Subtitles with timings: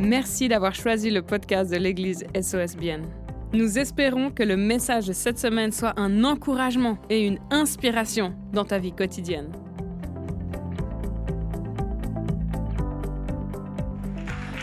[0.00, 3.02] Merci d'avoir choisi le podcast de l'Église SOSBN.
[3.52, 8.64] Nous espérons que le message de cette semaine soit un encouragement et une inspiration dans
[8.64, 9.52] ta vie quotidienne.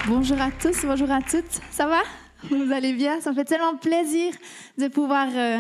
[0.07, 1.61] Bonjour à tous, bonjour à toutes.
[1.69, 2.01] Ça va?
[2.49, 3.21] Vous allez bien?
[3.21, 4.33] Ça me fait tellement plaisir
[4.79, 5.59] de pouvoir euh,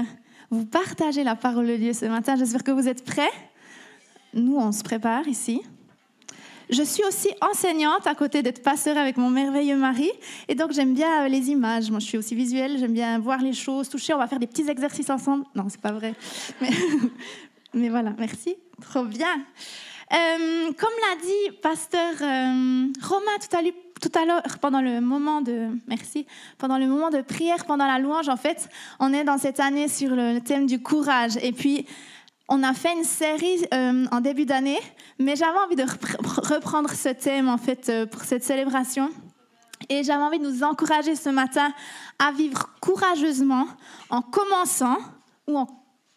[0.49, 2.35] vous partager la parole de Dieu ce matin.
[2.35, 3.29] J'espère que vous êtes prêts.
[4.33, 5.61] Nous, on se prépare ici.
[6.69, 10.11] Je suis aussi enseignante à côté d'être pasteur avec mon merveilleux mari.
[10.47, 11.89] Et donc, j'aime bien les images.
[11.89, 12.77] Moi, je suis aussi visuelle.
[12.77, 14.13] J'aime bien voir les choses, toucher.
[14.13, 15.45] On va faire des petits exercices ensemble.
[15.55, 16.13] Non, c'est pas vrai.
[16.61, 16.69] Mais,
[17.73, 18.55] mais, voilà, merci.
[18.81, 19.43] Trop bien.
[20.13, 25.01] Euh, comme l'a dit pasteur euh, Romain tout à l'heure, tout à l'heure, pendant le
[25.01, 26.25] moment de merci,
[26.57, 29.89] pendant le moment de prière, pendant la louange, en fait, on est dans cette année
[29.89, 31.37] sur le thème du courage.
[31.41, 31.85] Et puis,
[32.49, 34.79] on a fait une série euh, en début d'année,
[35.19, 39.09] mais j'avais envie de reprendre ce thème en fait euh, pour cette célébration.
[39.89, 41.71] Et j'avais envie de nous encourager ce matin
[42.19, 43.67] à vivre courageusement
[44.09, 44.97] en commençant
[45.47, 45.67] ou en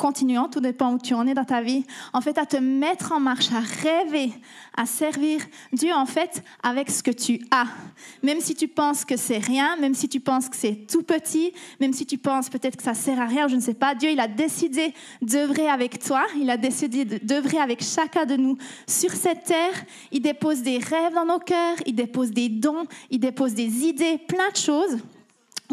[0.01, 1.85] continuant, tout dépend où tu en es dans ta vie,
[2.15, 4.33] en fait, à te mettre en marche, à rêver,
[4.75, 5.41] à servir
[5.73, 7.67] Dieu, en fait, avec ce que tu as.
[8.23, 11.53] Même si tu penses que c'est rien, même si tu penses que c'est tout petit,
[11.81, 14.11] même si tu penses peut-être que ça sert à rien, je ne sais pas, Dieu,
[14.11, 18.57] il a décidé d'œuvrer avec toi, il a décidé d'œuvrer avec chacun de nous
[18.87, 19.85] sur cette terre.
[20.13, 24.19] Il dépose des rêves dans nos cœurs, il dépose des dons, il dépose des idées,
[24.27, 24.97] plein de choses.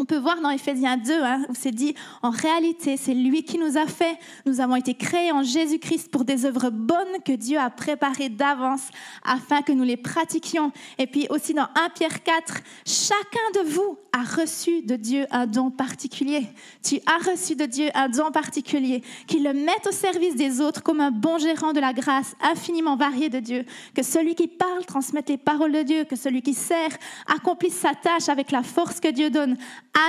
[0.00, 3.58] On peut voir dans Ephésiens 2, hein, où c'est dit, en réalité, c'est lui qui
[3.58, 4.16] nous a fait.
[4.46, 8.88] Nous avons été créés en Jésus-Christ pour des œuvres bonnes que Dieu a préparées d'avance
[9.24, 10.70] afin que nous les pratiquions.
[10.98, 15.46] Et puis aussi dans 1 Pierre 4, chacun de vous a reçu de Dieu un
[15.46, 16.46] don particulier.
[16.82, 20.82] Tu as reçu de Dieu un don particulier, qu'il le mette au service des autres
[20.82, 23.64] comme un bon gérant de la grâce infiniment variée de Dieu.
[23.94, 26.96] Que celui qui parle transmette les paroles de Dieu, que celui qui sert
[27.26, 29.56] accomplisse sa tâche avec la force que Dieu donne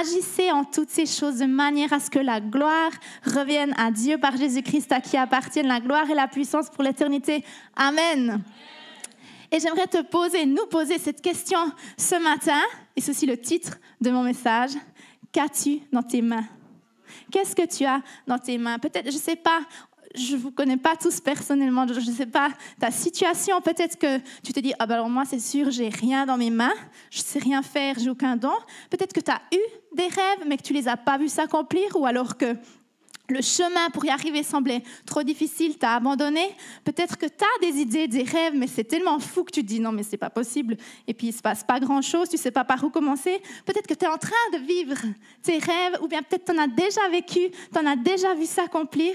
[0.01, 2.91] Agissez en toutes ces choses de manière à ce que la gloire
[3.25, 7.43] revienne à Dieu par Jésus-Christ, à qui appartiennent la gloire et la puissance pour l'éternité.
[7.75, 8.43] Amen.
[9.51, 11.59] Et j'aimerais te poser, nous poser cette question
[11.97, 12.61] ce matin,
[12.95, 14.71] et ceci le titre de mon message.
[15.31, 16.45] Qu'as-tu dans tes mains?
[17.31, 18.77] Qu'est-ce que tu as dans tes mains?
[18.77, 19.61] Peut-être, je ne sais pas,
[20.19, 22.49] je ne vous connais pas tous personnellement, je ne sais pas
[22.79, 23.61] ta situation.
[23.61, 26.49] Peut-être que tu te dis, ah ben alors moi c'est sûr, j'ai rien dans mes
[26.49, 26.73] mains,
[27.11, 28.53] je ne sais rien faire, j'ai aucun don.
[28.89, 31.95] Peut-être que tu as eu des rêves, mais que tu les as pas vus s'accomplir,
[31.95, 32.55] ou alors que
[33.29, 36.41] le chemin pour y arriver semblait trop difficile, tu as abandonné.
[36.83, 39.67] Peut-être que tu as des idées, des rêves, mais c'est tellement fou que tu te
[39.67, 40.77] dis non, mais c'est pas possible.
[41.07, 43.41] Et puis il se passe pas grand-chose, tu sais pas par où commencer.
[43.65, 44.97] Peut-être que tu es en train de vivre
[45.43, 48.45] tes rêves, ou bien peut-être tu en as déjà vécu, tu en as déjà vu
[48.45, 49.13] s'accomplir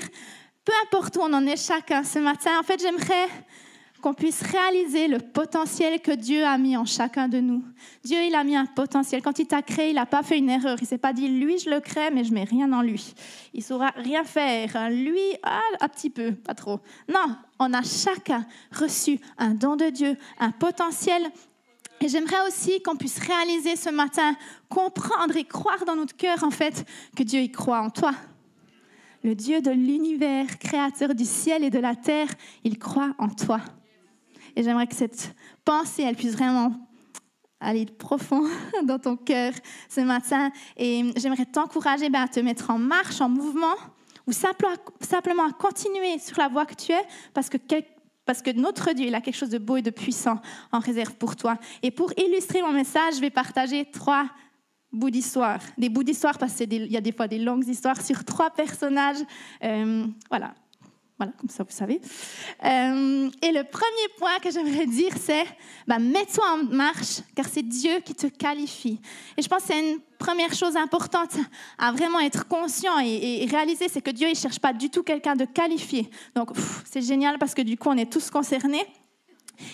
[0.65, 3.29] peu importe où on en est chacun ce matin, en fait, j'aimerais
[4.05, 7.65] qu'on puisse réaliser le potentiel que Dieu a mis en chacun de nous.
[8.05, 9.23] Dieu, il a mis un potentiel.
[9.23, 10.77] Quand il t'a créé, il n'a pas fait une erreur.
[10.83, 13.15] Il s'est pas dit, lui, je le crée, mais je mets rien en lui.
[13.55, 14.91] Il saura rien faire.
[14.91, 16.81] Lui, ah, un petit peu, pas trop.
[17.09, 18.45] Non, on a chacun
[18.79, 21.23] reçu un don de Dieu, un potentiel.
[22.03, 24.37] Et j'aimerais aussi qu'on puisse réaliser ce matin,
[24.69, 26.87] comprendre et croire dans notre cœur, en fait,
[27.17, 28.13] que Dieu y croit en toi
[29.25, 32.29] le Dieu de l'univers, créateur du ciel et de la terre,
[32.63, 33.61] il croit en toi.
[34.55, 36.75] Et j'aimerais que cette pensée, elle puisse vraiment
[37.59, 38.45] aller profond
[38.85, 39.55] dans ton cœur
[39.89, 40.53] ce matin.
[40.77, 43.75] Et j'aimerais t'encourager ben, à te mettre en marche, en mouvement,
[44.27, 47.03] ou simplement à continuer sur la voie que tu es,
[47.33, 47.57] parce que
[48.27, 50.41] parce que notre Dieu, il a quelque chose de beau et de puissant
[50.73, 51.59] en réserve pour toi.
[51.83, 54.25] Et pour illustrer mon message, je vais partager trois
[54.95, 55.61] bouts d'histoire.
[55.77, 59.19] Des bouts d'histoire parce qu'il y a des fois des longues histoires sur trois personnages.
[59.63, 60.55] Euh, voilà.
[61.17, 62.01] Voilà, comme ça, vous savez.
[62.65, 65.45] Euh, et le premier point que j'aimerais dire, c'est
[65.87, 69.01] bah, mets-toi en marche, car c'est Dieu qui te qualifie.
[69.37, 71.37] Et je pense que c'est une première chose importante
[71.79, 75.37] à vraiment être conscient et, réaliser, c'est que Dieu, ne cherche pas du tout quelqu'un
[75.37, 76.11] de qualifié.
[76.35, 76.51] Donc,
[76.85, 78.85] c'est génial parce que du coup, on est tous concernés.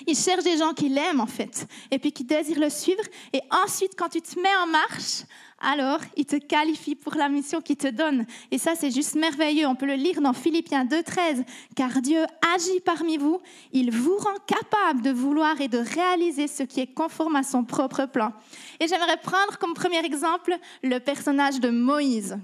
[0.07, 3.03] Il cherche des gens qui l'aiment en fait, et puis qui désirent le suivre.
[3.33, 5.25] Et ensuite, quand tu te mets en marche,
[5.61, 8.27] alors il te qualifie pour la mission qu'il te donne.
[8.51, 9.67] Et ça, c'est juste merveilleux.
[9.67, 11.45] On peut le lire dans Philippiens 2.13.
[11.77, 12.25] Car Dieu
[12.55, 13.41] agit parmi vous,
[13.73, 17.65] il vous rend capable de vouloir et de réaliser ce qui est conforme à son
[17.65, 18.33] propre plan.
[18.81, 22.39] Et j'aimerais prendre comme premier exemple le personnage de Moïse.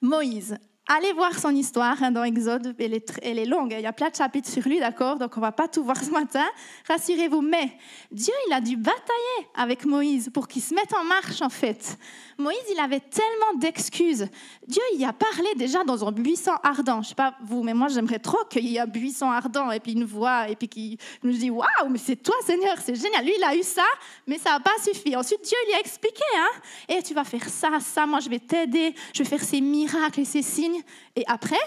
[0.00, 0.56] Moïse,
[0.88, 4.14] Allez voir son histoire hein, dans Exode, elle est, longue, il y a plein de
[4.14, 5.18] chapitres sur lui, d'accord?
[5.18, 6.44] Donc on va pas tout voir ce matin,
[6.86, 7.40] rassurez-vous.
[7.40, 7.72] Mais
[8.12, 11.98] Dieu, il a dû batailler avec Moïse pour qu'il se mette en marche en fait.
[12.38, 14.28] Moïse, il avait tellement d'excuses.
[14.68, 17.02] Dieu, il a parlé déjà dans un buisson ardent.
[17.02, 19.80] Je sais pas vous, mais moi j'aimerais trop qu'il y ait un buisson ardent et
[19.80, 23.24] puis une voix et puis qu'il nous dit waouh, mais c'est toi Seigneur, c'est génial.
[23.24, 23.86] Lui, il a eu ça,
[24.24, 25.16] mais ça n'a pas suffi.
[25.16, 26.60] Ensuite, Dieu lui a expliqué, hein,
[26.96, 30.20] et tu vas faire ça, ça, moi je vais t'aider, je vais faire ces miracles
[30.20, 30.75] et ces signes.
[31.14, 31.58] Et après,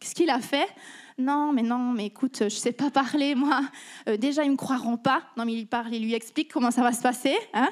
[0.00, 0.68] qu'est-ce qu'il a fait?
[1.16, 3.62] Non, mais non, mais écoute, je ne sais pas parler, moi.
[4.08, 5.22] Euh, déjà, ils ne me croiront pas.
[5.36, 7.36] Non, mais il parle, il lui explique comment ça va se passer.
[7.52, 7.68] Hein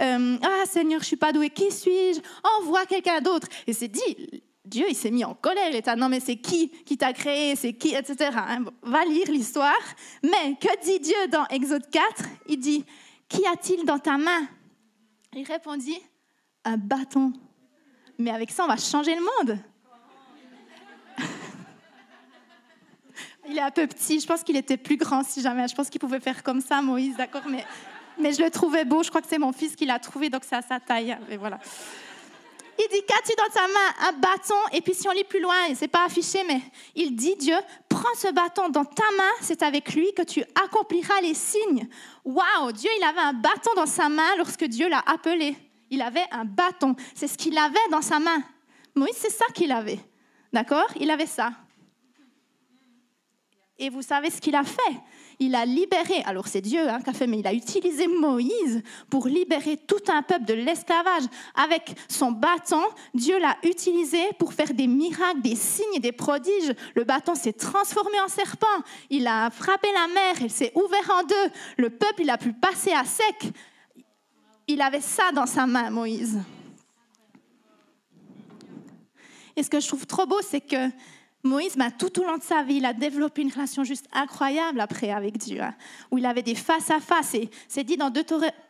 [0.00, 1.50] euh, ah, Seigneur, je suis pas doué.
[1.50, 2.20] Qui suis-je?
[2.58, 3.46] Envoie quelqu'un d'autre.
[3.66, 5.68] Et c'est dit, Dieu, il s'est mis en colère.
[5.68, 7.56] Il était, non, mais c'est qui qui t'a créé?
[7.56, 7.94] C'est qui?
[7.94, 8.30] Etc.
[8.34, 8.64] Hein.
[8.82, 9.74] va lire l'histoire.
[10.22, 12.84] Mais que dit Dieu dans Exode 4 Il dit,
[13.28, 14.48] Qu'y a-t-il dans ta main?
[15.34, 15.98] Il répondit,
[16.64, 17.32] un bâton.
[18.16, 19.58] Mais avec ça, on va changer le monde.
[23.48, 24.20] Il est un peu petit.
[24.20, 25.66] Je pense qu'il était plus grand si jamais.
[25.68, 27.64] Je pense qu'il pouvait faire comme ça, Moïse, d'accord mais,
[28.18, 29.02] mais je le trouvais beau.
[29.02, 31.16] Je crois que c'est mon fils qui l'a trouvé, donc c'est à sa taille.
[31.30, 31.58] Et voilà.
[32.78, 34.08] Il dit Qu'as-tu dans ta main?
[34.08, 34.54] Un bâton.
[34.72, 36.60] Et puis si on lit plus loin, c'est pas affiché, mais
[36.94, 37.56] il dit Dieu,
[37.88, 41.88] prends ce bâton dans ta main, c'est avec lui que tu accompliras les signes.
[42.24, 45.56] Waouh Dieu, il avait un bâton dans sa main lorsque Dieu l'a appelé.
[45.90, 46.94] Il avait un bâton.
[47.14, 48.42] C'est ce qu'il avait dans sa main.
[48.94, 50.00] Moïse, c'est ça qu'il avait.
[50.52, 50.88] D'accord?
[51.00, 51.52] Il avait ça.
[53.80, 54.96] Et vous savez ce qu'il a fait?
[55.38, 58.82] Il a libéré, alors c'est Dieu hein, qui a fait, mais il a utilisé Moïse
[59.08, 61.22] pour libérer tout un peuple de l'esclavage.
[61.54, 62.82] Avec son bâton,
[63.14, 66.74] Dieu l'a utilisé pour faire des miracles, des signes et des prodiges.
[66.96, 68.66] Le bâton s'est transformé en serpent.
[69.10, 71.52] Il a frappé la mer, elle s'est ouverte en deux.
[71.76, 73.52] Le peuple, il a pu passer à sec.
[74.66, 76.40] Il avait ça dans sa main, Moïse.
[79.54, 80.90] Et ce que je trouve trop beau, c'est que
[81.44, 85.10] Moïse, tout au long de sa vie, il a développé une relation juste incroyable après
[85.10, 85.74] avec Dieu, hein,
[86.10, 87.36] où il avait des face à face.
[87.68, 88.10] C'est dit dans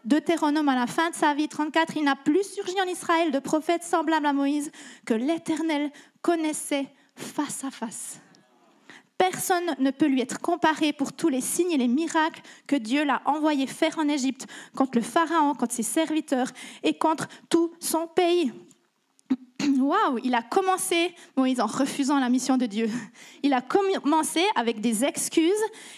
[0.05, 3.39] Deutéronome à la fin de sa vie, 34, il n'a plus surgi en Israël de
[3.39, 4.71] prophète semblable à Moïse
[5.07, 6.87] que l'Éternel connaissait
[7.17, 8.21] face à face.
[9.17, 13.05] Personne ne peut lui être comparé pour tous les signes et les miracles que Dieu
[13.05, 16.49] l'a envoyé faire en Égypte contre le Pharaon, contre ses serviteurs
[16.85, 18.53] et contre tout son pays.
[19.79, 22.91] Waouh, il a commencé, Moïse, en refusant la mission de Dieu.
[23.43, 25.53] Il a commencé avec des excuses,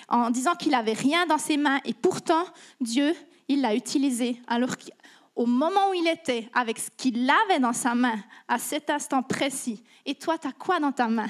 [0.09, 2.45] en disant qu'il n'avait rien dans ses mains, et pourtant,
[2.81, 3.15] Dieu,
[3.49, 4.41] il l'a utilisé.
[4.47, 8.19] Alors qu'au moment où il était, avec ce qu'il avait dans sa main,
[8.49, 11.29] à cet instant précis, et toi, tu as quoi dans ta main?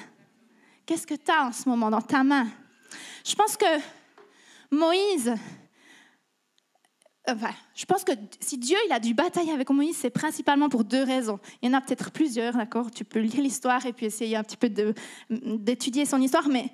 [0.87, 2.47] Qu'est-ce que tu as en ce moment dans ta main?
[3.25, 3.67] Je pense que
[4.71, 5.35] Moïse,
[7.27, 11.03] je pense que si Dieu il a dû batailler avec Moïse, c'est principalement pour deux
[11.03, 11.39] raisons.
[11.63, 12.91] Il y en a peut-être plusieurs, d'accord?
[12.91, 14.69] Tu peux lire l'histoire et puis essayer un petit peu
[15.31, 16.71] d'étudier son histoire, mais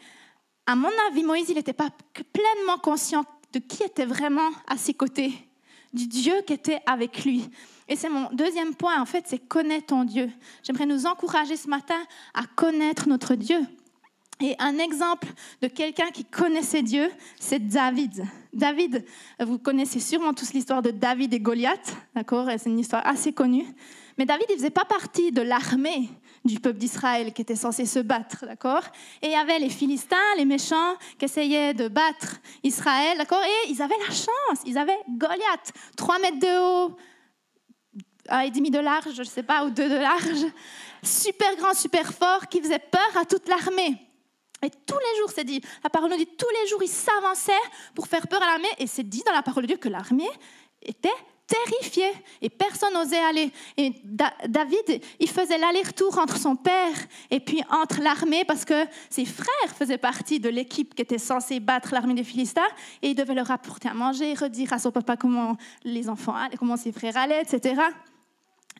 [0.66, 1.90] à mon avis, Moïse, il n'était pas
[2.32, 5.32] pleinement conscient de qui était vraiment à ses côtés,
[5.92, 7.48] du Dieu qui était avec lui.
[7.88, 10.30] Et c'est mon deuxième point, en fait, c'est connaître ton Dieu.
[10.62, 11.98] J'aimerais nous encourager ce matin
[12.34, 13.60] à connaître notre Dieu.
[14.40, 15.28] Et un exemple
[15.62, 18.26] de quelqu'un qui connaissait Dieu, c'est David.
[18.56, 19.04] David,
[19.38, 22.48] vous connaissez sûrement tous l'histoire de David et Goliath, d'accord?
[22.58, 23.66] C'est une histoire assez connue.
[24.18, 26.08] Mais David, il faisait pas partie de l'armée
[26.44, 28.82] du peuple d'Israël qui était censé se battre, d'accord?
[29.20, 33.42] Et il y avait les Philistins, les méchants, qui essayaient de battre Israël, d'accord?
[33.42, 36.96] Et ils avaient la chance, ils avaient Goliath, 3 mètres de haut,
[38.28, 40.46] un et demi de large, je ne sais pas, ou deux de large,
[41.02, 44.05] super grand, super fort, qui faisait peur à toute l'armée.
[44.66, 47.52] Et tous les jours, c'est dit, la parole nous dit, tous les jours, ils s'avançaient
[47.94, 48.68] pour faire peur à l'armée.
[48.78, 50.28] Et c'est dit dans la parole de Dieu que l'armée
[50.82, 51.08] était
[51.46, 52.10] terrifiée
[52.42, 53.52] et personne n'osait aller.
[53.76, 56.96] Et David, il faisait l'aller-retour entre son père
[57.30, 61.60] et puis entre l'armée parce que ses frères faisaient partie de l'équipe qui était censée
[61.60, 62.66] battre l'armée des Philistins
[63.02, 66.56] et il devait leur apporter à manger, redire à son papa comment les enfants allaient,
[66.56, 67.80] comment ses frères allaient, etc.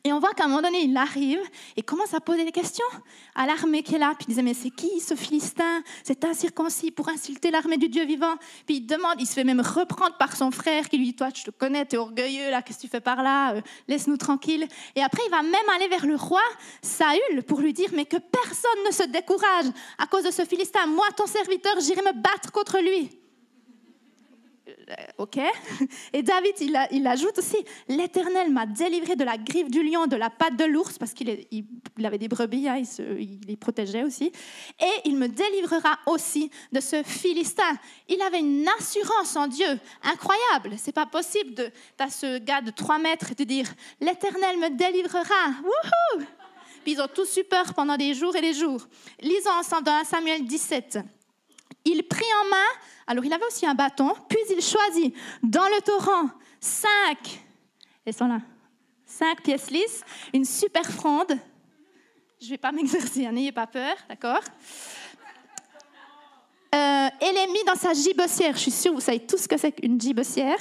[0.03, 1.41] Et on voit qu'à un moment donné, il arrive
[1.75, 2.85] et commence à poser des questions
[3.35, 4.13] à l'armée qui est là.
[4.15, 8.05] Puis il disait, mais c'est qui ce Philistin C'est incirconcis pour insulter l'armée du Dieu
[8.05, 8.35] vivant?
[8.65, 11.29] Puis il demande, il se fait même reprendre par son frère qui lui dit, toi,
[11.33, 13.55] je te connais, tu es orgueilleux, là, qu'est-ce que tu fais par là?
[13.55, 14.67] Euh, Laisse-nous tranquille.
[14.95, 16.41] Et après, il va même aller vers le roi
[16.81, 19.65] Saül pour lui dire, mais que personne ne se décourage
[19.97, 20.85] à cause de ce Philistin.
[20.85, 23.09] Moi, ton serviteur, j'irai me battre contre lui.
[24.67, 25.39] Euh, ok
[26.13, 26.53] Et David,
[26.91, 27.57] il, ajoute aussi,
[27.87, 31.29] l'Éternel m'a délivré de la griffe du lion, de la patte de l'ours, parce qu'il
[32.03, 34.31] avait des brebis, hein, il, les protégeait aussi.
[34.79, 37.77] Et il me délivrera aussi de ce Philistin.
[38.09, 40.75] Il avait une assurance en Dieu incroyable.
[40.77, 41.69] C'est pas possible de,
[42.09, 43.67] ce gars de 3 mètres de dire,
[44.01, 45.51] l'Éternel me délivrera.
[45.63, 46.25] Wouhou
[46.83, 48.85] Puis ils ont tous eu peur pendant des jours et des jours.
[49.21, 50.99] Lisons ensemble dans 1 Samuel 17.
[51.89, 52.69] Il prit en main,
[53.07, 56.29] alors il avait aussi un bâton, puis il choisit dans le torrent
[56.59, 57.39] cinq,
[58.05, 58.41] elles sont là,
[59.05, 60.03] cinq pièces lisses,
[60.33, 61.39] une super fronde.
[62.41, 64.41] Je ne vais pas m'exercer, hein, n'ayez pas peur, d'accord?
[66.75, 68.53] Euh, Et les mit dans sa gibecière.
[68.55, 70.59] Je suis sûre, vous savez tout ce que c'est qu'une gibecière.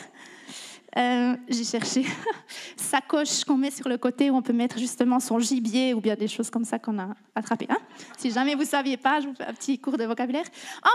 [0.97, 2.07] Euh, j'ai cherché
[2.77, 6.15] sacoche qu'on met sur le côté où on peut mettre justement son gibier ou bien
[6.15, 7.67] des choses comme ça qu'on a attrapées.
[7.69, 7.77] Hein.
[8.17, 10.47] Si jamais vous ne saviez pas, je vous fais un petit cours de vocabulaire.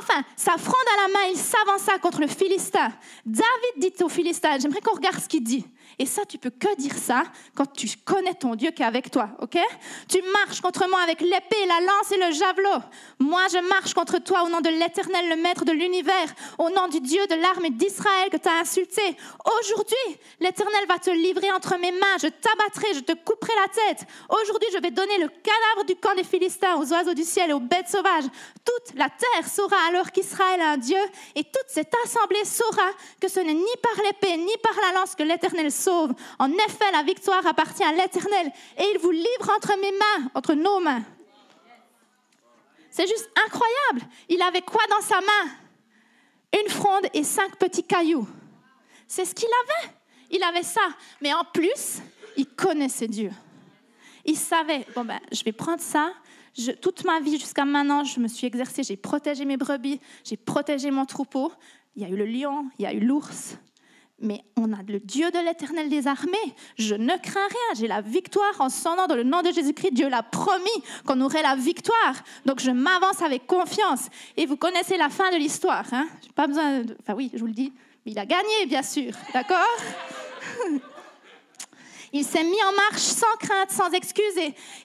[0.02, 2.92] Enfin, sa fronde à la main, il s'avança contre le Philistin.
[3.26, 5.66] David dit au Philistin, j'aimerais qu'on regarde ce qu'il dit.
[6.00, 9.12] Et ça, tu peux que dire ça quand tu connais ton Dieu qui est avec
[9.12, 9.60] toi, ok?
[10.08, 12.84] Tu marches contre moi avec l'épée, la lance et le javelot.
[13.20, 16.88] Moi, je marche contre toi au nom de l'Éternel, le Maître de l'univers, au nom
[16.88, 19.02] du Dieu de l'armée d'Israël que tu as insulté.
[19.60, 19.91] Aujourd'hui,
[20.40, 22.18] l'Éternel va te livrer entre mes mains.
[22.22, 24.08] Je t'abattrai, je te couperai la tête.
[24.30, 27.54] Aujourd'hui, je vais donner le cadavre du camp des Philistins aux oiseaux du ciel et
[27.54, 28.26] aux bêtes sauvages.
[28.66, 31.00] Toute la terre saura alors qu'Israël a un Dieu
[31.36, 35.16] et toute cette assemblée saura que ce n'est ni par l'épée ni par la lance
[35.16, 36.14] que l'Éternel sauve.
[36.40, 40.54] En effet, la victoire appartient à l'Éternel et il vous livre entre mes mains, entre
[40.54, 41.04] nos mains.
[42.90, 44.12] C'est juste incroyable.
[44.28, 45.52] Il avait quoi dans sa main?
[46.62, 48.28] Une fronde et cinq petits cailloux.
[49.12, 49.94] C'est ce qu'il avait.
[50.30, 50.88] Il avait ça.
[51.22, 52.02] Mais en plus,
[52.38, 53.30] il connaissait Dieu.
[54.24, 56.14] Il savait, bon ben, je vais prendre ça.
[56.82, 60.92] toute ma vie jusqu'à maintenant, je me suis exercée, j'ai protégé mes brebis, j'ai protégé
[60.92, 61.52] mon troupeau.
[61.98, 63.58] Il y a eu le lion, il y a eu l'ours,
[64.18, 66.56] mais on a le Dieu de l'éternel des armées.
[66.78, 67.76] Je ne crains rien.
[67.76, 69.08] J'ai la victoire en son nom.
[69.08, 70.70] Dans le nom de Jésus-Christ, Dieu l'a promis
[71.06, 72.14] qu'on aurait la victoire.
[72.46, 74.08] Donc je m'avance avec confiance.
[74.38, 75.86] Et vous connaissez la fin de l'histoire.
[75.92, 76.96] Hein pas besoin de...
[77.02, 77.74] Enfin oui, je vous le dis.
[78.06, 79.14] Il a gagné, bien sûr.
[79.34, 79.78] D'accord?
[82.14, 84.34] Il s'est mis en marche sans crainte, sans excuse.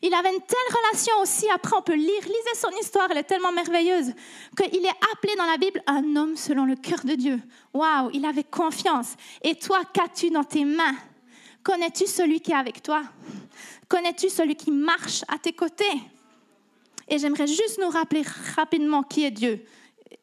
[0.00, 1.46] il avait une telle relation aussi.
[1.50, 4.12] Après, on peut lire, lisez son histoire, elle est tellement merveilleuse,
[4.56, 7.40] qu'il est appelé dans la Bible un homme selon le cœur de Dieu.
[7.74, 9.14] Waouh, il avait confiance.
[9.42, 10.94] Et toi, qu'as-tu dans tes mains?
[11.64, 13.02] Connais-tu celui qui est avec toi?
[13.88, 15.84] Connais-tu celui qui marche à tes côtés?
[17.08, 18.22] Et j'aimerais juste nous rappeler
[18.54, 19.64] rapidement qui est Dieu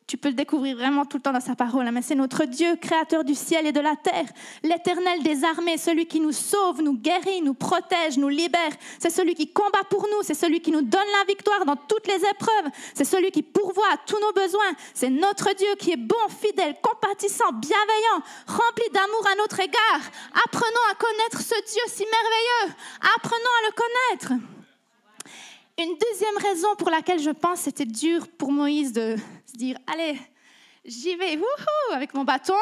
[0.08, 2.46] tu peux le découvrir vraiment tout le temps dans sa parole, hein, mais c'est notre
[2.46, 4.26] Dieu, créateur du ciel et de la terre,
[4.62, 8.72] l'éternel des armées, celui qui nous sauve, nous guérit, nous protège, nous libère.
[9.00, 12.08] C'est celui qui combat pour nous, c'est celui qui nous donne la victoire dans toutes
[12.08, 14.74] les épreuves, c'est celui qui pourvoit à tous nos besoins.
[14.94, 20.02] C'est notre Dieu qui est bon, fidèle, compatissant, bienveillant, rempli d'amour à notre égard.
[20.46, 22.76] Apprenons à connaître ce Dieu si merveilleux.
[23.16, 24.44] Apprenons à le connaître.
[25.80, 29.16] Une deuxième raison pour laquelle je pense c'était dur pour Moïse de
[29.54, 30.20] dire Allez,
[30.86, 32.54] j'y vais, wouhou, avec mon bâton,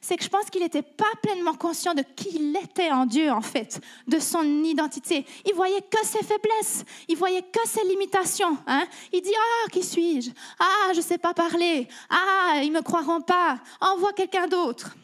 [0.00, 3.30] c'est que je pense qu'il n'était pas pleinement conscient de qui il était en Dieu,
[3.30, 5.26] en fait, de son identité.
[5.46, 8.56] Il voyait que ses faiblesses, il voyait que ses limitations.
[8.66, 8.86] Hein.
[9.12, 10.30] Il dit Ah, qui suis-je?
[10.58, 11.88] Ah, je ne sais pas parler.
[12.10, 13.58] Ah, ils ne me croiront pas.
[13.80, 14.94] Envoie quelqu'un d'autre.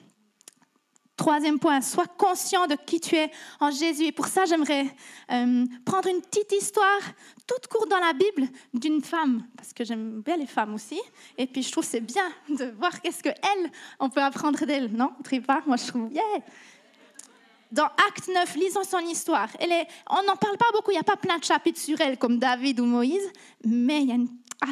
[1.16, 3.30] Troisième point, sois conscient de qui tu es
[3.60, 4.06] en Jésus.
[4.06, 4.84] Et pour ça, j'aimerais
[5.30, 7.00] euh, prendre une petite histoire
[7.46, 11.00] toute courte dans la Bible d'une femme, parce que j'aime bien les femmes aussi.
[11.38, 14.90] Et puis je trouve c'est bien de voir qu'est-ce qu'elle, on peut apprendre d'elle.
[14.92, 15.12] Non,
[15.46, 16.22] pas Moi, je trouve, yeah
[17.74, 19.48] dans Acte 9, lisons son histoire.
[19.58, 19.72] Elle
[20.08, 22.38] on n'en parle pas beaucoup, il n'y a pas plein de chapitres sur elle comme
[22.38, 23.30] David ou Moïse,
[23.64, 24.28] mais il y a une,
[24.62, 24.68] ah,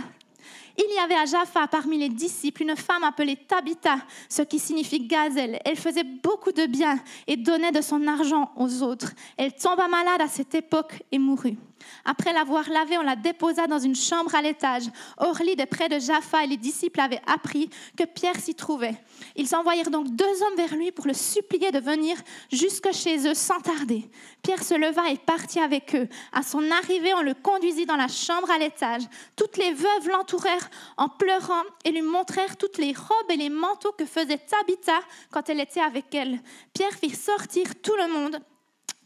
[0.79, 3.97] il y avait à Jaffa, parmi les disciples, une femme appelée Tabitha,
[4.29, 5.59] ce qui signifie gazelle.
[5.65, 9.13] Elle faisait beaucoup de bien et donnait de son argent aux autres.
[9.37, 11.57] Elle tomba malade à cette époque et mourut.
[12.05, 14.85] Après l'avoir lavée, on la déposa dans une chambre à l'étage.
[15.19, 18.97] Orly, de près de Jaffa, et les disciples avaient appris que Pierre s'y trouvait.
[19.37, 22.17] Ils envoyèrent donc deux hommes vers lui pour le supplier de venir
[22.51, 24.11] jusque chez eux sans tarder.
[24.43, 26.09] Pierre se leva et partit avec eux.
[26.33, 29.03] À son arrivée, on le conduisit dans la chambre à l'étage.
[29.37, 33.93] Toutes les veuves l'entourèrent en pleurant et lui montrèrent toutes les robes et les manteaux
[33.93, 34.99] que faisait Tabitha
[35.31, 36.41] quand elle était avec elle.
[36.75, 38.41] Pierre fit sortir tout le monde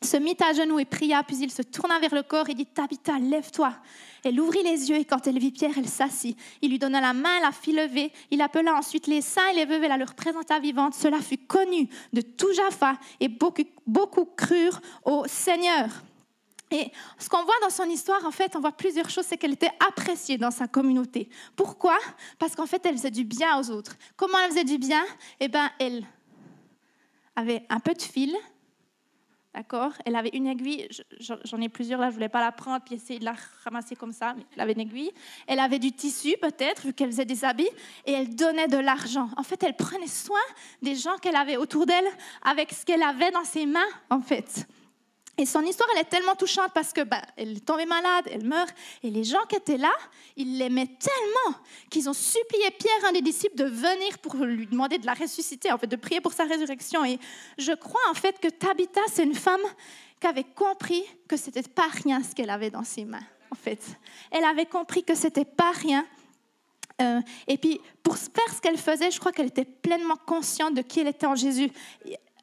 [0.03, 2.67] se mit à genoux et pria, puis il se tourna vers le corps et dit
[2.67, 3.73] Tabitha, lève-toi.
[4.25, 6.37] Elle ouvrit les yeux et quand elle vit Pierre, elle s'assit.
[6.61, 8.13] Il lui donna la main, la fit lever.
[8.31, 10.95] Il appela ensuite les saints et les veuves et la leur présenta vivante.
[10.95, 15.89] Cela fut connu de tout Jaffa et beaucoup, beaucoup crurent au Seigneur.
[16.71, 19.53] Et ce qu'on voit dans son histoire, en fait, on voit plusieurs choses, c'est qu'elle
[19.53, 21.29] était appréciée dans sa communauté.
[21.55, 21.97] Pourquoi?
[22.39, 23.97] Parce qu'en fait, elle faisait du bien aux autres.
[24.17, 25.05] Comment elle faisait du bien?
[25.39, 26.05] Eh bien, elle
[27.37, 28.35] avait un peu de fil,
[29.57, 29.93] D'accord?
[30.05, 30.87] Elle avait une aiguille,
[31.19, 33.35] j'en ai plusieurs là, je voulais pas la prendre puis essayer de la
[33.65, 35.11] ramasser comme ça, mais elle avait une aiguille.
[35.47, 37.71] Elle avait du tissu peut-être, vu qu'elle faisait des habits,
[38.05, 39.31] et elle donnait de l'argent.
[39.39, 40.39] En fait, elle prenait soin
[40.83, 42.05] des gens qu'elle avait autour d'elle
[42.43, 44.67] avec ce qu'elle avait dans ses mains, en fait.
[45.39, 48.45] Et son histoire, elle est tellement touchante parce que bah, elle est tombée malade, elle
[48.45, 49.93] meurt, et les gens qui étaient là,
[50.37, 51.59] ils l'aimaient tellement
[51.91, 55.71] qu'ils ont supplié Pierre, un des disciples, de venir pour lui demander de la ressusciter,
[55.71, 57.05] en fait, de prier pour sa résurrection.
[57.05, 57.19] Et
[57.59, 59.61] je crois en fait que Tabitha, c'est une femme
[60.21, 63.27] qui avait compris que c'était pas rien ce qu'elle avait dans ses mains.
[63.51, 63.81] En fait,
[64.31, 66.07] elle avait compris que c'était pas rien.
[67.03, 70.81] Euh, et puis, pour faire ce qu'elle faisait, je crois qu'elle était pleinement consciente de
[70.81, 71.71] qui elle était en Jésus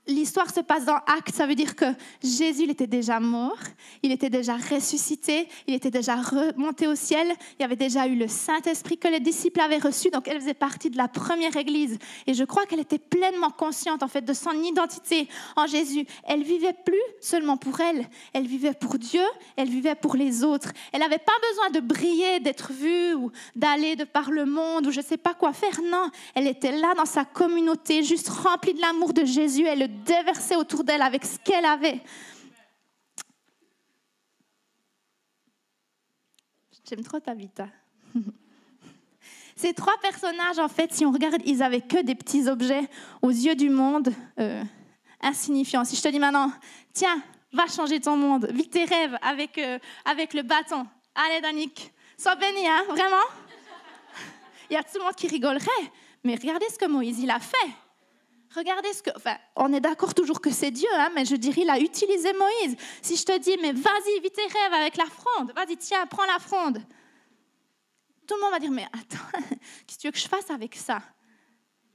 [0.08, 1.86] l'histoire se passe dans Actes, ça veut dire que
[2.22, 3.58] Jésus était déjà mort,
[4.02, 8.16] il était déjà ressuscité, il était déjà remonté au ciel, il y avait déjà eu
[8.16, 12.00] le Saint-Esprit que les disciples avaient reçu, donc elle faisait partie de la première église.
[12.28, 16.06] Et je crois qu'elle était pleinement consciente en fait de son identité en Jésus.
[16.26, 19.24] Elle vivait plus seulement pour elle, elle vivait pour Dieu,
[19.56, 20.72] elle vivait pour les autres.
[20.92, 24.92] Elle n'avait pas besoin de briller, d'être vue ou d'aller de par le monde ou
[24.92, 25.82] je ne sais pas quoi faire.
[25.84, 29.66] Non, elle était là dans sa communauté, juste remplie de l'amour de Jésus.
[29.66, 32.02] Elle le déverser autour d'elle avec ce qu'elle avait.
[36.90, 37.68] J'aime trop ta vita.
[39.56, 42.90] Ces trois personnages, en fait, si on regarde, ils avaient que des petits objets
[43.22, 44.64] aux yeux du monde euh,
[45.22, 45.86] insignifiants.
[45.86, 46.52] Si je te dis maintenant,
[46.92, 47.22] tiens,
[47.54, 50.86] va changer ton monde, vis tes rêves avec, euh, avec le bâton.
[51.16, 53.24] Allez, Danick, sois béni, hein, vraiment.
[54.70, 55.92] Il y a tout le monde qui rigolerait,
[56.24, 57.72] mais regardez ce que Moïse il a fait.
[58.56, 59.10] Regardez ce que.
[59.16, 62.32] Enfin, on est d'accord toujours que c'est Dieu, hein, mais je dirais, il a utilisé
[62.34, 62.78] Moïse.
[63.02, 66.26] Si je te dis, mais vas-y, vis tes rêves avec la fronde, vas-y, tiens, prends
[66.26, 66.80] la fronde.
[68.28, 69.40] Tout le monde va dire, mais attends,
[69.88, 71.02] qu'est-ce que tu veux que je fasse avec ça?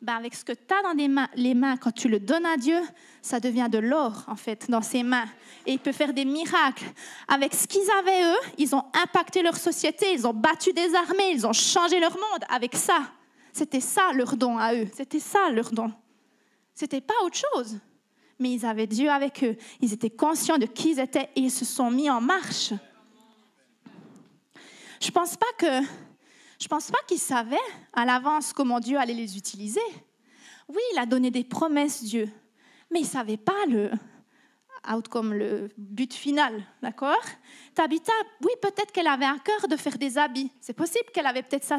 [0.01, 2.47] Ben Avec ce que tu as dans les mains, les mains, quand tu le donnes
[2.47, 2.81] à Dieu,
[3.21, 5.27] ça devient de l'or, en fait, dans ses mains.
[5.67, 6.85] Et il peut faire des miracles.
[7.27, 11.31] Avec ce qu'ils avaient, eux, ils ont impacté leur société, ils ont battu des armées,
[11.33, 13.11] ils ont changé leur monde avec ça.
[13.53, 15.93] C'était ça leur don à eux, c'était ça leur don.
[16.79, 17.81] C'était pas autre chose.
[18.39, 19.57] Mais ils avaient Dieu avec eux.
[19.81, 22.73] Ils étaient conscients de qui ils étaient et ils se sont mis en marche.
[25.01, 25.85] Je pense pas que
[26.61, 27.57] je pense pas qu'ils savaient
[27.93, 29.81] à l'avance comment Dieu allait les utiliser.
[30.69, 32.31] Oui, il a donné des promesses Dieu,
[32.93, 33.91] mais ils savaient pas le
[35.09, 37.23] comme le but final, d'accord?
[37.75, 40.51] Tabitha, oui, peut-être qu'elle avait un cœur de faire des habits.
[40.61, 41.77] C'est possible qu'elle avait peut-être ça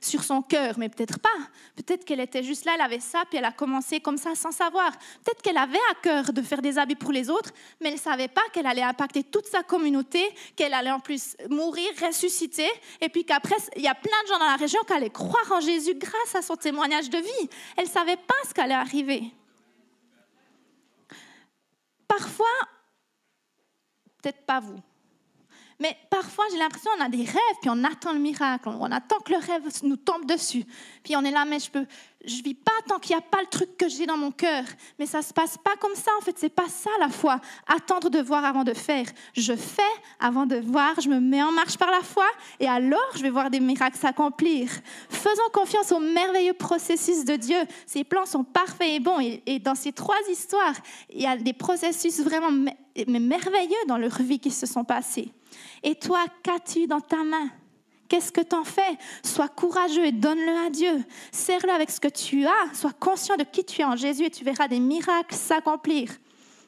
[0.00, 1.28] sur son cœur, mais peut-être pas.
[1.76, 4.50] Peut-être qu'elle était juste là, elle avait ça, puis elle a commencé comme ça sans
[4.50, 4.90] savoir.
[5.24, 7.50] Peut-être qu'elle avait à cœur de faire des habits pour les autres,
[7.80, 10.22] mais elle ne savait pas qu'elle allait impacter toute sa communauté,
[10.56, 12.68] qu'elle allait en plus mourir, ressusciter,
[13.00, 15.52] et puis qu'après, il y a plein de gens dans la région qui allaient croire
[15.52, 17.50] en Jésus grâce à son témoignage de vie.
[17.76, 19.32] Elle ne savait pas ce qui allait arriver
[22.18, 22.46] parfois,
[24.20, 24.82] peut-être pas vous,
[25.80, 29.20] mais parfois, j'ai l'impression qu'on a des rêves, puis on attend le miracle, on attend
[29.20, 30.64] que le rêve nous tombe dessus.
[31.04, 31.86] Puis on est là, mais je peux,
[32.24, 34.64] je vis pas tant qu'il n'y a pas le truc que j'ai dans mon cœur.
[34.98, 37.40] Mais ça se passe pas comme ça, en fait, c'est pas ça la foi.
[37.68, 39.06] Attendre de voir avant de faire.
[39.34, 39.82] Je fais
[40.18, 42.26] avant de voir, je me mets en marche par la foi,
[42.58, 44.68] et alors je vais voir des miracles s'accomplir.
[45.08, 47.58] Faisons confiance au merveilleux processus de Dieu.
[47.86, 49.20] Ses plans sont parfaits et bons.
[49.20, 50.74] Et dans ces trois histoires,
[51.10, 52.50] il y a des processus vraiment
[53.06, 55.32] merveilleux dans leur vie qui se sont passés.
[55.82, 57.50] Et toi, qu'as-tu dans ta main?
[58.08, 58.96] Qu'est-ce que tu en fais?
[59.22, 61.04] Sois courageux et donne-le à Dieu.
[61.30, 62.74] Serre-le avec ce que tu as.
[62.74, 66.10] Sois conscient de qui tu es en Jésus et tu verras des miracles s'accomplir.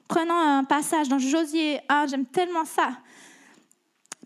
[0.07, 2.99] Prenons un passage dans Josué 1, j'aime tellement ça.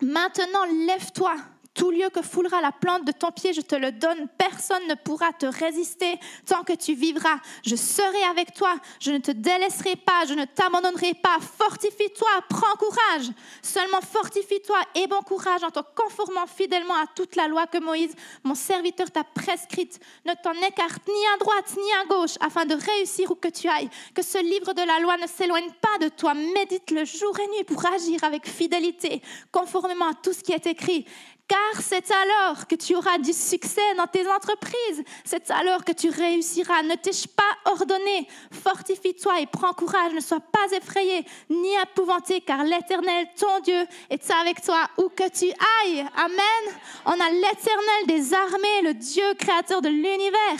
[0.01, 1.35] Maintenant, lève-toi
[1.75, 4.27] tout lieu que foulera la plante de ton pied, je te le donne.
[4.37, 7.37] Personne ne pourra te résister tant que tu vivras.
[7.65, 8.73] Je serai avec toi.
[9.01, 10.25] Je ne te délaisserai pas.
[10.27, 11.37] Je ne t'abandonnerai pas.
[11.57, 12.29] Fortifie-toi.
[12.49, 13.29] Prends courage.
[13.61, 18.15] Seulement fortifie-toi et bon courage en te conformant fidèlement à toute la loi que Moïse,
[18.43, 19.99] mon serviteur, t'a prescrite.
[20.25, 23.67] Ne t'en écarte ni à droite ni à gauche afin de réussir où que tu
[23.67, 23.89] ailles.
[24.13, 26.33] Que ce livre de la loi ne s'éloigne pas de toi.
[26.33, 30.67] Médite le jour et nuit pour agir avec fidélité, conformément à tout ce qui est
[30.67, 31.05] écrit
[31.47, 35.03] car c'est alors que tu auras du succès dans tes entreprises.
[35.23, 36.81] C'est alors que tu réussiras.
[36.83, 38.27] Ne t'ai-je pas ordonné?
[38.51, 40.13] Fortifie-toi et prends courage.
[40.13, 45.29] Ne sois pas effrayé ni épouvanté, car l'Éternel, ton Dieu, est avec toi où que
[45.29, 46.05] tu ailles.
[46.15, 46.75] Amen.
[47.05, 50.57] On a l'Éternel des armées, le Dieu créateur de l'univers,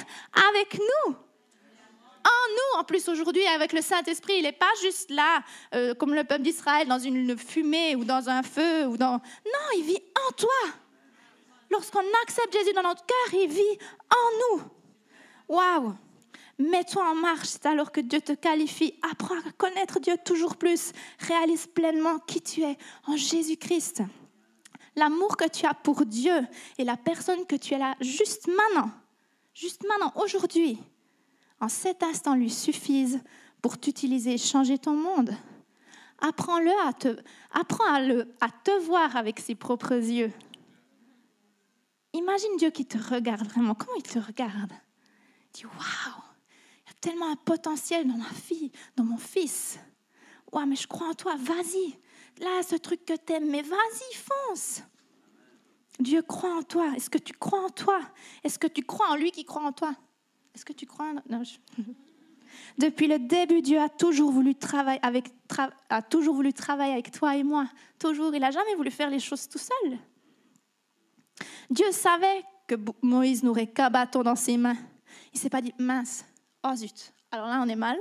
[0.51, 1.15] avec nous
[2.25, 2.81] en nous.
[2.81, 6.41] En plus, aujourd'hui, avec le Saint-Esprit, il n'est pas juste là, euh, comme le peuple
[6.41, 8.87] d'Israël, dans une fumée ou dans un feu.
[8.87, 9.13] ou dans.
[9.13, 10.73] Non, il vit en toi.
[11.69, 14.63] Lorsqu'on accepte Jésus dans notre cœur, il vit en nous.
[15.47, 15.95] Waouh!
[16.57, 18.97] Mets-toi en marche, c'est alors que Dieu te qualifie.
[19.11, 20.93] Apprends à connaître Dieu toujours plus.
[21.19, 24.03] Réalise pleinement qui tu es en Jésus-Christ.
[24.95, 28.89] L'amour que tu as pour Dieu et la personne que tu es là juste maintenant,
[29.53, 30.79] juste maintenant, aujourd'hui,
[31.59, 33.21] en cet instant lui suffisent
[33.61, 35.35] pour t'utiliser et changer ton monde.
[36.19, 37.17] Apprends-le à te,
[37.51, 40.31] apprends à, le, à te voir avec ses propres yeux.
[42.13, 43.75] Imagine Dieu qui te regarde vraiment.
[43.75, 44.71] Comment il te regarde?
[45.53, 46.23] Il dit Waouh,
[46.85, 49.77] il y a tellement un potentiel dans ma fille, dans mon fils.
[50.51, 51.99] Waouh, mais je crois en toi, vas-y.
[52.39, 54.83] Là, ce truc que tu aimes, mais vas-y, fonce.
[55.99, 56.93] Dieu croit en toi.
[56.95, 57.99] Est-ce que tu crois en toi?
[58.43, 59.95] Est-ce que tu crois en lui qui croit en toi?
[60.55, 61.13] Est-ce que tu crois?
[61.29, 61.43] Non,
[62.77, 65.25] Depuis le début, Dieu a toujours voulu travailler avec,
[65.89, 67.67] a toujours voulu travailler avec toi et moi.
[67.99, 68.33] Toujours.
[68.33, 69.97] Il n'a jamais voulu faire les choses tout seul.
[71.69, 74.77] Dieu savait que Moïse n'aurait qu'un bâton dans ses mains.
[75.33, 76.25] Il ne s'est pas dit, mince,
[76.63, 77.97] oh zut, alors là on est mal.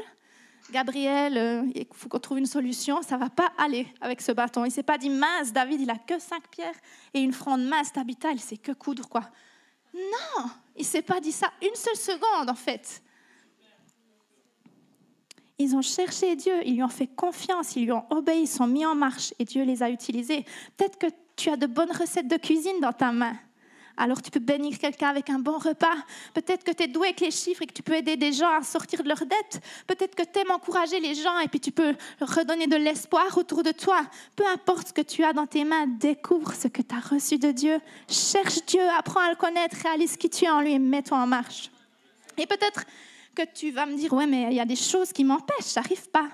[0.71, 4.65] Gabriel, euh, il faut qu'on trouve une solution, ça va pas aller avec ce bâton.
[4.65, 6.75] Il s'est pas dit, mince, David, il a que cinq pierres
[7.13, 9.29] et une fronde mince, Tabitha, il sait que coudre, quoi.
[9.95, 13.03] Non, il s'est pas dit ça une seule seconde, en fait.
[15.59, 18.67] Ils ont cherché Dieu, ils lui ont fait confiance, ils lui ont obéi, ils sont
[18.67, 20.45] mis en marche et Dieu les a utilisés.
[20.77, 23.37] Peut-être que tu as de bonnes recettes de cuisine dans ta main.
[23.97, 25.95] Alors tu peux bénir quelqu'un avec un bon repas.
[26.35, 28.51] Peut-être que tu es doué avec les chiffres et que tu peux aider des gens
[28.51, 29.61] à sortir de leurs dettes.
[29.87, 33.39] Peut-être que tu aimes encourager les gens et puis tu peux leur redonner de l'espoir
[33.39, 34.01] autour de toi.
[34.35, 37.39] Peu importe ce que tu as dans tes mains, découvre ce que tu as reçu
[37.39, 37.79] de Dieu.
[38.09, 41.27] Cherche Dieu, apprends à le connaître, réalise qui tu es en lui et mets-toi en
[41.27, 41.71] marche.
[42.37, 42.85] Et peut-être
[43.35, 45.83] que tu vas me dire, ouais, mais il y a des choses qui m'empêchent, ça
[45.83, 46.29] n'arrive pas.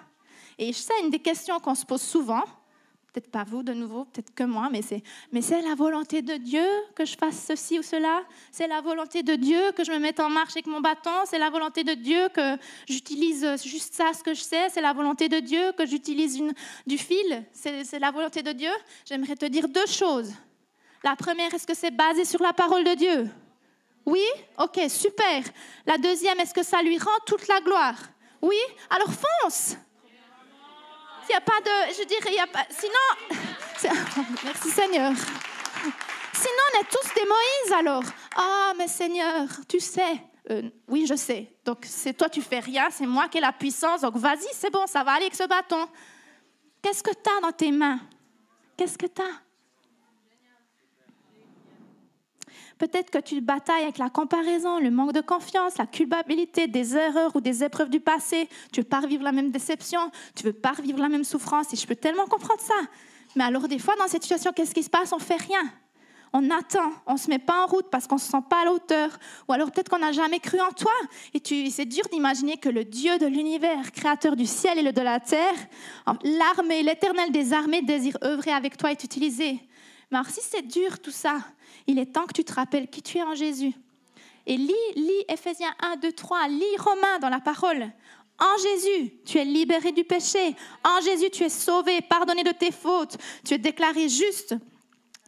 [0.59, 2.45] Et sais, une des questions qu'on se pose souvent,
[3.13, 6.35] peut-être pas vous de nouveau, peut-être que moi, mais c'est, mais c'est la volonté de
[6.35, 8.23] Dieu que je fasse ceci ou cela.
[8.53, 11.11] C'est la volonté de Dieu que je me mette en marche avec mon bâton.
[11.27, 12.57] C'est la volonté de Dieu que
[12.89, 14.69] j'utilise juste ça, ce que je sais.
[14.71, 16.43] C'est la volonté de Dieu que j'utilise
[16.87, 17.45] du fil.
[17.53, 18.71] C'est, c'est la volonté de Dieu.
[19.05, 20.33] J'aimerais te dire deux choses.
[21.03, 23.31] La première, est-ce que c'est basé sur la parole de Dieu?
[24.07, 24.25] Oui?
[24.59, 25.43] Ok, super.
[25.87, 27.97] La deuxième, est-ce que ça lui rend toute la gloire?
[28.43, 28.57] Oui?
[28.89, 29.77] Alors fonce
[31.31, 31.95] il n'y a pas de.
[31.95, 32.67] Je dirais, il a pas.
[32.71, 33.39] Sinon.
[34.45, 35.13] Merci Seigneur.
[36.33, 38.03] Sinon, on est tous des Moïse alors.
[38.37, 40.23] Ah, mais Seigneur, tu sais.
[40.51, 41.55] Euh, oui, je sais.
[41.65, 44.01] Donc, c'est toi, tu fais rien, c'est moi qui ai la puissance.
[44.01, 45.87] Donc, vas-y, c'est bon, ça va aller avec ce bâton.
[46.83, 48.01] Qu'est-ce que tu as dans tes mains?
[48.77, 49.50] Qu'est-ce que tu as
[52.81, 57.37] Peut-être que tu batailles avec la comparaison, le manque de confiance, la culpabilité des erreurs
[57.37, 58.49] ou des épreuves du passé.
[58.73, 60.01] Tu veux pas revivre la même déception,
[60.35, 61.71] tu veux pas revivre la même souffrance.
[61.75, 62.81] Et je peux tellement comprendre ça.
[63.37, 65.13] Mais alors des fois, dans cette situation, qu'est-ce qui se passe?
[65.13, 65.61] On fait rien.
[66.33, 68.73] On attend, on se met pas en route parce qu'on se sent pas à la
[68.73, 69.11] hauteur.
[69.47, 70.95] Ou alors peut-être qu'on n'a jamais cru en toi.
[71.35, 75.21] Et c'est dur d'imaginer que le Dieu de l'univers, créateur du ciel et de la
[75.21, 75.53] terre,
[76.23, 79.61] l'armée, l'éternel des armées désire œuvrer avec toi et t'utiliser.
[80.11, 81.39] Mais alors si c'est dur tout ça,
[81.87, 83.73] il est temps que tu te rappelles qui tu es en Jésus.
[84.47, 87.91] Et lis, lis Ephésiens 1, 2, 3, lis Romains dans la parole.
[88.39, 90.57] En Jésus, tu es libéré du péché.
[90.83, 93.19] En Jésus, tu es sauvé, pardonné de tes fautes.
[93.45, 94.55] Tu es déclaré juste.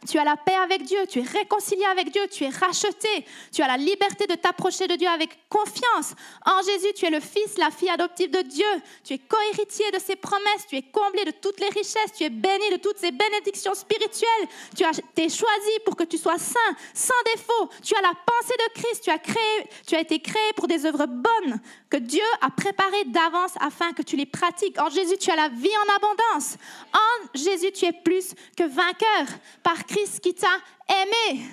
[0.09, 3.61] Tu as la paix avec Dieu, tu es réconcilié avec Dieu, tu es racheté, tu
[3.61, 6.13] as la liberté de t'approcher de Dieu avec confiance.
[6.45, 8.65] En Jésus, tu es le fils, la fille adoptive de Dieu,
[9.03, 12.29] tu es cohéritier de ses promesses, tu es comblé de toutes les richesses, tu es
[12.29, 14.47] béni de toutes ses bénédictions spirituelles.
[14.75, 17.69] Tu as été choisi pour que tu sois saint, sans défaut.
[17.83, 20.85] Tu as la pensée de Christ, tu as, créé, tu as été créé pour des
[20.85, 24.79] œuvres bonnes que Dieu a préparées d'avance afin que tu les pratiques.
[24.79, 26.57] En Jésus, tu as la vie en abondance.
[26.93, 29.85] En Jésus, tu es plus que vainqueur par
[30.21, 30.57] qui t'a
[30.89, 31.45] aimé.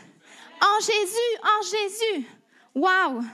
[0.62, 2.26] En Jésus, en Jésus.
[2.74, 3.24] Waouh!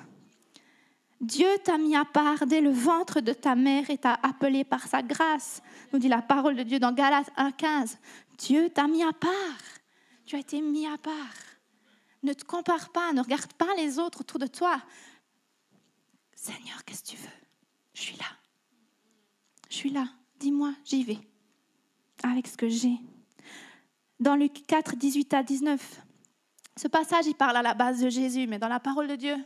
[1.20, 4.86] Dieu t'a mis à part dès le ventre de ta mère et t'a appelé par
[4.86, 7.96] sa grâce, nous dit la parole de Dieu dans Galates 1,15.
[8.38, 9.32] Dieu t'a mis à part.
[10.26, 11.14] Tu as été mis à part.
[12.22, 14.82] Ne te compare pas, ne regarde pas les autres autour de toi.
[16.34, 17.28] Seigneur, qu'est-ce que tu veux?
[17.94, 18.26] Je suis là.
[19.70, 20.06] Je suis là.
[20.38, 21.18] Dis-moi, j'y vais.
[22.22, 22.98] Avec ce que j'ai
[24.20, 26.02] dans Luc 4, 18 à 19.
[26.76, 29.36] Ce passage, il parle à la base de Jésus, mais dans la parole de Dieu,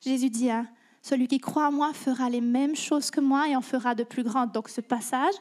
[0.00, 0.66] Jésus dit, hein,
[1.02, 4.04] celui qui croit en moi fera les mêmes choses que moi et en fera de
[4.04, 4.52] plus grandes.
[4.52, 5.34] Donc ce passage,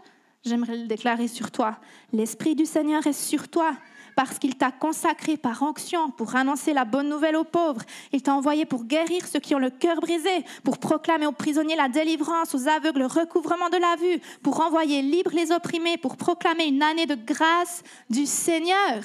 [0.47, 1.77] j'aimerais le déclarer sur toi.
[2.13, 3.73] L'Esprit du Seigneur est sur toi
[4.17, 7.83] parce qu'il t'a consacré par onction pour annoncer la bonne nouvelle aux pauvres.
[8.11, 11.75] Il t'a envoyé pour guérir ceux qui ont le cœur brisé, pour proclamer aux prisonniers
[11.75, 16.17] la délivrance, aux aveugles le recouvrement de la vue, pour envoyer libres les opprimés, pour
[16.17, 19.03] proclamer une année de grâce du Seigneur.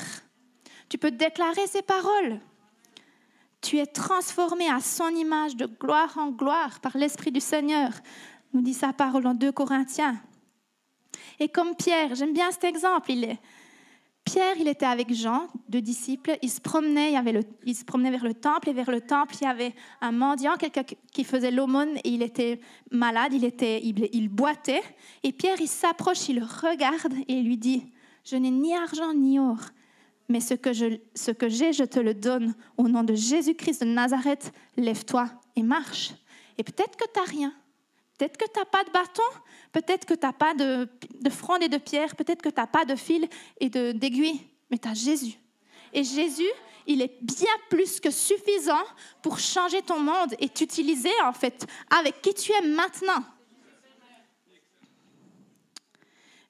[0.89, 2.41] Tu peux déclarer ces paroles.
[3.61, 7.91] Tu es transformé à son image de gloire en gloire par l'Esprit du Seigneur,
[8.55, 10.17] nous dit sa parole en 2 Corinthiens.
[11.41, 13.39] Et comme Pierre, j'aime bien cet exemple, il est,
[14.25, 16.39] Pierre, il était avec Jean, deux disciples.
[16.43, 17.13] Il se promenait,
[17.65, 20.57] il, se promenait vers le temple et vers le temple, il y avait un mendiant,
[20.57, 24.83] quelqu'un qui faisait l'aumône et il était malade, il, était, il, il boitait.
[25.25, 27.85] Et Pierre, il s'approche, il le regarde et il lui dit,
[28.25, 29.59] je n'ai ni argent ni or,
[30.29, 32.55] mais ce que, je, ce que j'ai, je te le donne.
[32.77, 36.15] Au nom de Jésus-Christ de Nazareth, lève-toi et marche.
[36.59, 37.53] Et peut-être que tu n'as rien.
[38.23, 39.41] Peut-être que tu n'as pas de bâton,
[39.73, 40.89] peut-être que tu n'as pas de,
[41.21, 44.79] de fronde et de pierre, peut-être que tu n'as pas de fil et d'aiguille, mais
[44.79, 45.35] tu as Jésus.
[45.93, 46.47] Et Jésus,
[46.87, 48.85] il est bien plus que suffisant
[49.23, 53.25] pour changer ton monde et t'utiliser en fait avec qui tu es maintenant.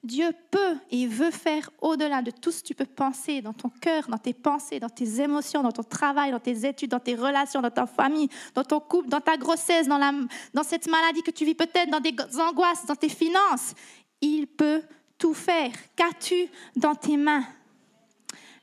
[0.03, 3.69] Dieu peut et veut faire au-delà de tout ce que tu peux penser dans ton
[3.69, 7.15] cœur, dans tes pensées, dans tes émotions, dans ton travail, dans tes études, dans tes
[7.15, 11.45] relations, dans ta famille, dans ton couple, dans ta grossesse, dans, cette maladie que tu
[11.45, 13.73] vis peut-être, dans des angoisses, dans tes finances.
[14.19, 14.81] Il peut
[15.17, 15.71] tout faire.
[15.95, 17.45] Qu'as-tu dans tes mains?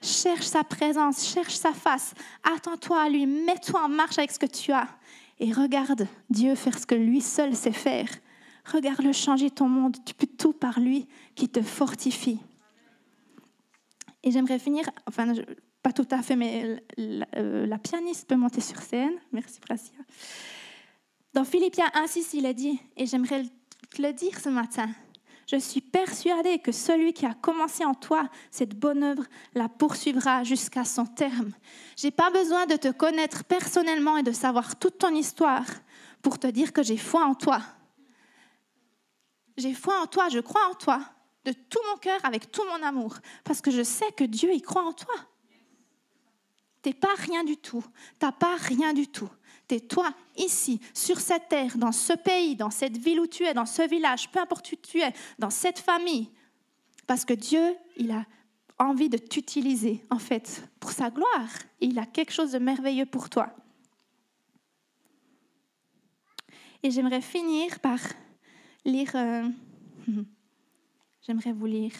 [0.03, 2.14] Cherche sa présence, cherche sa face.
[2.55, 4.88] Attends-toi à lui, mets-toi en marche avec ce que tu as
[5.40, 8.09] et regarde Dieu faire ce que lui seul sait faire.
[8.72, 9.96] Regarde-le changer ton monde.
[10.04, 12.38] Tu peux tout par lui qui te fortifie.
[14.22, 15.33] Et j'aimerais finir, enfin,
[15.83, 19.14] pas tout à fait, mais euh, la, pianiste peut monter sur scène.
[19.33, 19.94] Merci, Prasia.
[21.33, 23.44] Dans Philippiens 1,6, il a dit, et j'aimerais
[23.90, 24.90] te le dire ce matin,
[25.46, 30.44] je suis persuadée que celui qui a commencé en toi cette bonne œuvre la poursuivra
[30.44, 31.52] jusqu'à son terme.
[31.96, 35.66] J'ai pas besoin de te connaître personnellement et de savoir toute ton histoire
[36.22, 37.62] pour te dire que j'ai foi en toi.
[39.61, 41.01] J'ai foi en toi, je crois en toi,
[41.44, 44.62] de tout mon cœur, avec tout mon amour, parce que je sais que Dieu, il
[44.62, 45.14] croit en toi.
[46.83, 47.85] T'es pas rien du tout,
[48.18, 49.29] t'as pas rien du tout.
[49.68, 53.55] T'es toi, ici, sur cette terre, dans ce pays, dans cette ville où tu es,
[53.55, 56.31] dans ce village, peu importe où tu es, dans cette famille,
[57.07, 58.25] parce que Dieu, il a
[58.79, 61.49] envie de t'utiliser, en fait, pour sa gloire.
[61.81, 63.55] il a quelque chose de merveilleux pour toi.
[66.83, 67.99] Et j'aimerais finir par
[68.84, 69.12] lire.
[69.14, 69.48] Euh,
[71.22, 71.92] j'aimerais vous lire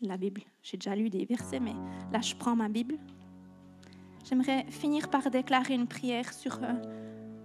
[0.00, 0.42] la Bible.
[0.62, 1.74] J'ai déjà lu des versets, mais
[2.12, 2.98] là, je prends ma Bible.
[4.24, 6.72] J'aimerais finir par déclarer une prière sur, euh,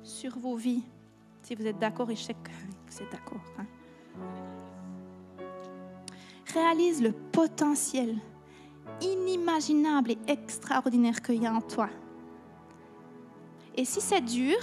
[0.04, 0.84] sur vos vies.
[1.42, 2.50] Si vous êtes d'accord, et je sais que
[2.88, 3.44] vous êtes d'accord.
[3.58, 3.66] Hein.
[6.54, 8.18] Réalise le potentiel
[9.02, 11.90] inimaginable et extraordinaire qu'il y a en toi.
[13.76, 14.58] Et si c'est dur,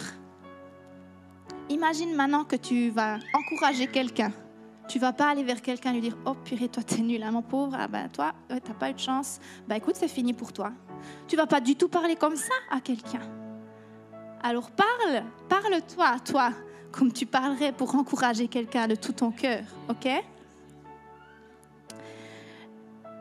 [1.69, 4.33] Imagine maintenant que tu vas encourager quelqu'un.
[4.89, 7.33] Tu vas pas aller vers quelqu'un et lui dire Oh purée, toi t'es nul, hein,
[7.33, 7.77] mon pauvre.
[7.79, 9.41] Ah ben toi, t'as pas eu de chance.
[9.67, 10.73] Bah écoute, c'est fini pour toi.
[11.27, 13.23] Tu vas pas du tout parler comme ça à quelqu'un.
[14.43, 16.53] Alors parle, parle-toi toi
[16.93, 20.09] comme tu parlerais pour encourager quelqu'un de tout ton cœur, ok?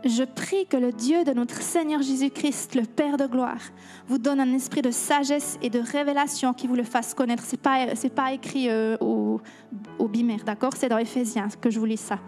[0.06, 3.62] Je prie que le Dieu de notre Seigneur Jésus-Christ, le Père de gloire,
[4.08, 7.44] vous donne un esprit de sagesse et de révélation qui vous le fasse connaître.
[7.44, 9.42] Ce n'est pas, pas écrit euh, au,
[10.00, 10.74] au bimère, d'accord?
[10.78, 12.20] C'est dans Éphésiens que je vous lis ça.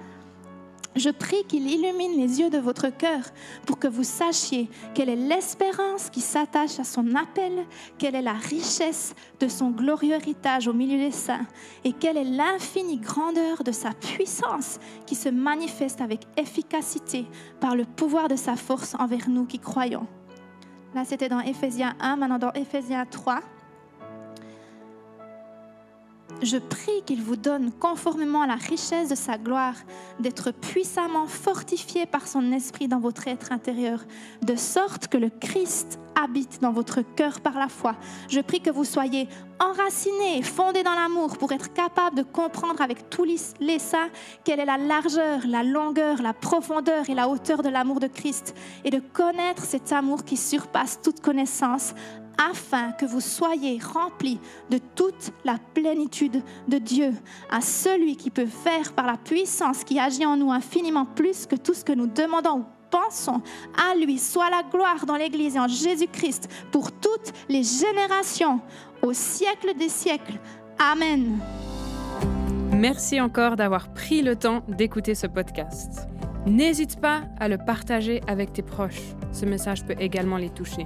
[0.95, 3.21] Je prie qu'il illumine les yeux de votre cœur
[3.65, 7.65] pour que vous sachiez quelle est l'espérance qui s'attache à son appel,
[7.97, 11.45] quelle est la richesse de son glorieux héritage au milieu des saints
[11.83, 17.25] et quelle est l'infinie grandeur de sa puissance qui se manifeste avec efficacité
[17.59, 20.07] par le pouvoir de sa force envers nous qui croyons.
[20.95, 23.41] Là, c'était dans Éphésiens 1, maintenant dans Éphésiens 3
[26.41, 29.75] je prie qu'il vous donne, conformément à la richesse de sa gloire,
[30.19, 33.99] d'être puissamment fortifié par son esprit dans votre être intérieur,
[34.43, 37.95] de sorte que le Christ habite dans votre cœur par la foi.
[38.29, 39.27] Je prie que vous soyez
[39.59, 43.25] enracinés fondés dans l'amour pour être capable de comprendre avec tous
[43.59, 44.09] les saints
[44.43, 48.55] quelle est la largeur, la longueur, la profondeur et la hauteur de l'amour de Christ
[48.83, 51.93] et de connaître cet amour qui surpasse toute connaissance
[52.37, 57.13] afin que vous soyez remplis de toute la plénitude de Dieu,
[57.51, 61.55] à celui qui peut faire par la puissance qui agit en nous infiniment plus que
[61.55, 63.41] tout ce que nous demandons ou pensons.
[63.77, 68.61] À lui soit la gloire dans l'Église et en Jésus-Christ pour toutes les générations,
[69.01, 70.39] au siècle des siècles.
[70.79, 71.39] Amen.
[72.71, 76.07] Merci encore d'avoir pris le temps d'écouter ce podcast.
[76.45, 79.01] N'hésite pas à le partager avec tes proches.
[79.31, 80.85] Ce message peut également les toucher.